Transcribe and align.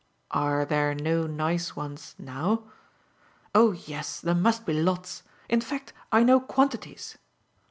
"Are 0.31 0.65
there 0.65 0.95
no 0.95 1.27
nice 1.27 1.75
ones 1.75 2.15
now?" 2.17 2.63
"Oh 3.53 3.73
yes, 3.73 4.19
there 4.19 4.33
must 4.33 4.65
be 4.65 4.73
lots. 4.73 5.21
In 5.47 5.61
fact 5.61 5.93
I 6.11 6.23
know 6.23 6.39
quantities." 6.39 7.19